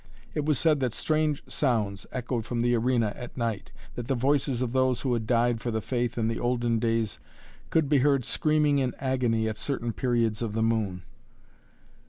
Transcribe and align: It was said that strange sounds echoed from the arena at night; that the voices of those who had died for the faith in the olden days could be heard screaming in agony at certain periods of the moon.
It 0.33 0.45
was 0.45 0.57
said 0.57 0.79
that 0.79 0.95
strange 0.95 1.43
sounds 1.47 2.07
echoed 2.11 2.43
from 2.43 2.61
the 2.61 2.73
arena 2.73 3.13
at 3.15 3.37
night; 3.37 3.71
that 3.93 4.07
the 4.07 4.15
voices 4.15 4.63
of 4.63 4.71
those 4.73 5.01
who 5.01 5.13
had 5.13 5.27
died 5.27 5.61
for 5.61 5.69
the 5.69 5.79
faith 5.79 6.17
in 6.17 6.27
the 6.27 6.39
olden 6.39 6.79
days 6.79 7.19
could 7.69 7.87
be 7.87 7.99
heard 7.99 8.25
screaming 8.25 8.79
in 8.79 8.95
agony 8.99 9.47
at 9.47 9.59
certain 9.59 9.93
periods 9.93 10.41
of 10.41 10.53
the 10.53 10.63
moon. 10.63 11.03